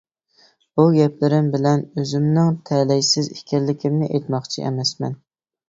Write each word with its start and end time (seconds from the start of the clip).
بۇ 0.79 0.85
گەپلىرىم 0.95 1.51
بىلەن 1.57 1.83
ئۆزۈمنىڭ 1.83 2.51
تەلەيسىز 2.71 3.31
ئىكەنلىكىمنى 3.37 4.11
ئېيتماقچى 4.11 4.67
ئەمەسمەن. 4.67 5.19